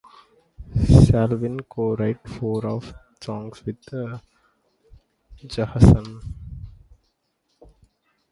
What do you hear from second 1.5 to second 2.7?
co-wrote four